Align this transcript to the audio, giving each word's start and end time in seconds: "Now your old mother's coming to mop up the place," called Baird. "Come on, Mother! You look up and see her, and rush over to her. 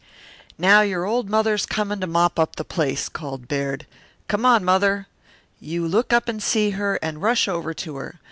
"Now 0.57 0.81
your 0.81 1.05
old 1.05 1.29
mother's 1.29 1.67
coming 1.67 1.99
to 1.99 2.07
mop 2.07 2.39
up 2.39 2.55
the 2.55 2.63
place," 2.65 3.07
called 3.07 3.47
Baird. 3.47 3.85
"Come 4.27 4.47
on, 4.47 4.65
Mother! 4.65 5.05
You 5.59 5.87
look 5.87 6.11
up 6.11 6.27
and 6.27 6.41
see 6.41 6.71
her, 6.71 6.95
and 7.03 7.21
rush 7.21 7.47
over 7.47 7.71
to 7.75 7.97
her. 7.97 8.19